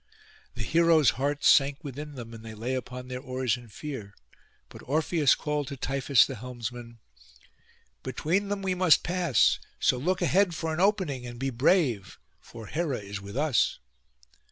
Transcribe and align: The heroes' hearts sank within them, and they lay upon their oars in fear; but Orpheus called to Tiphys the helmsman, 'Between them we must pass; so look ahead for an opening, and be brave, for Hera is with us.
The 0.55 0.63
heroes' 0.63 1.11
hearts 1.11 1.47
sank 1.47 1.83
within 1.83 2.15
them, 2.15 2.33
and 2.33 2.43
they 2.43 2.55
lay 2.55 2.73
upon 2.73 3.07
their 3.07 3.19
oars 3.19 3.55
in 3.55 3.67
fear; 3.67 4.15
but 4.67 4.81
Orpheus 4.87 5.35
called 5.35 5.67
to 5.67 5.77
Tiphys 5.77 6.25
the 6.25 6.33
helmsman, 6.37 6.97
'Between 8.01 8.47
them 8.47 8.63
we 8.63 8.73
must 8.73 9.03
pass; 9.03 9.59
so 9.79 9.97
look 9.99 10.23
ahead 10.23 10.55
for 10.55 10.73
an 10.73 10.79
opening, 10.79 11.27
and 11.27 11.37
be 11.37 11.51
brave, 11.51 12.17
for 12.39 12.65
Hera 12.65 12.97
is 12.97 13.21
with 13.21 13.37
us. 13.37 13.77